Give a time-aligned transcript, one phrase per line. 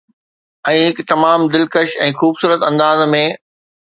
[0.69, 3.25] ۽ هڪ تمام دلکش ۽ خوبصورت انداز ۾